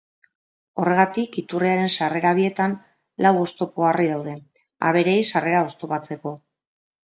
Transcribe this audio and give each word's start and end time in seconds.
Horregatik, 0.83 1.37
iturriaren 1.41 1.91
sarrera 1.95 2.31
bietan 2.39 2.73
lau 3.27 3.33
oztopo-harri 3.43 4.09
daude, 4.15 4.35
abereei 4.91 5.21
sarrera 5.31 5.63
oztopatzeko. 5.71 6.37